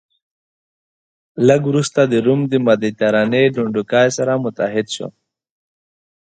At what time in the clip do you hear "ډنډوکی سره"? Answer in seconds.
3.55-4.33